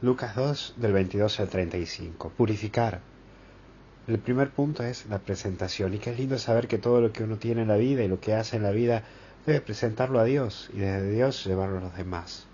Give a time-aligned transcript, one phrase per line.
[0.00, 2.28] Lucas 2 del 22 al 35.
[2.36, 3.00] Purificar.
[4.06, 7.24] El primer punto es la presentación y que es lindo saber que todo lo que
[7.24, 9.02] uno tiene en la vida y lo que hace en la vida
[9.44, 12.46] debe presentarlo a Dios y desde Dios llevarlo a los demás.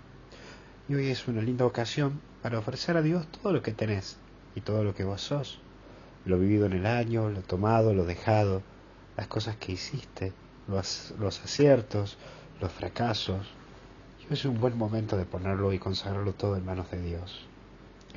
[0.89, 4.17] Y hoy es una linda ocasión para ofrecer a Dios todo lo que tenés
[4.55, 5.59] y todo lo que vos sos.
[6.25, 8.63] Lo vivido en el año, lo tomado, lo dejado,
[9.17, 10.33] las cosas que hiciste,
[10.67, 12.17] los, los aciertos,
[12.59, 13.45] los fracasos,
[14.29, 17.45] es un buen momento de ponerlo y consagrarlo todo en manos de Dios.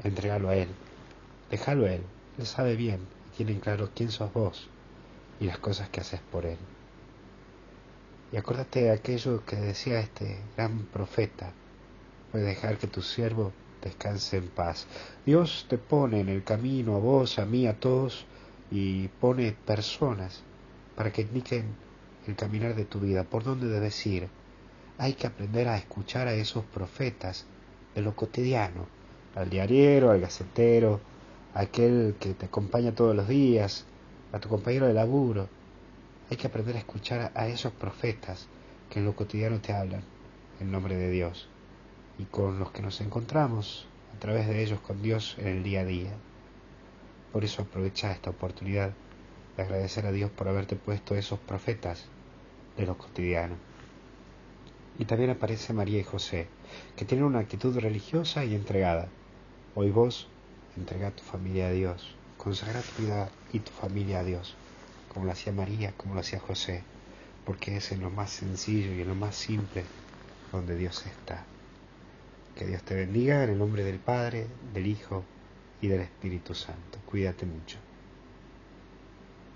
[0.02, 0.68] Entregalo a Él.
[1.50, 2.03] Déjalo a Él.
[2.39, 3.00] Él sabe bien
[3.32, 4.68] y tiene claro quién sos vos
[5.39, 6.57] y las cosas que haces por Él.
[8.32, 11.53] Y acuérdate de aquello que decía este gran profeta.
[12.32, 14.86] Puedes dejar que tu siervo descanse en paz.
[15.26, 18.26] Dios te pone en el camino a vos, a mí, a todos,
[18.70, 20.43] y pone personas
[20.96, 21.67] para que indiquen
[22.26, 24.29] el caminar de tu vida, por dónde debes ir,
[24.98, 27.46] hay que aprender a escuchar a esos profetas
[27.94, 28.86] de lo cotidiano,
[29.36, 31.00] al diariero, al gacetero,
[31.54, 33.86] a aquel que te acompaña todos los días,
[34.33, 35.48] a tu compañero de laburo.
[36.31, 38.48] Hay que aprender a escuchar a esos profetas
[38.91, 40.03] que en lo cotidiano te hablan
[40.58, 41.48] en nombre de Dios
[42.19, 43.86] y con los que nos encontramos
[44.17, 46.12] a través de ellos con Dios en el día a día.
[47.33, 48.92] Por eso aprovecha esta oportunidad
[49.56, 52.06] de agradecer a Dios por haberte puesto esos profetas
[52.77, 53.55] de lo cotidiano.
[54.99, 56.49] Y también aparece María y José,
[56.97, 59.09] que tienen una actitud religiosa y entregada.
[59.75, 60.27] Hoy vos
[60.77, 64.57] entrega tu familia a Dios, consagra tu vida y tu familia a Dios,
[65.13, 66.83] como lo hacía María, como lo hacía José,
[67.47, 69.85] porque es en lo más sencillo y en lo más simple
[70.51, 71.45] donde Dios está.
[72.57, 75.25] Que Dios te bendiga en el nombre del Padre, del Hijo
[75.81, 76.99] y del Espíritu Santo.
[77.07, 77.79] Cuídate mucho.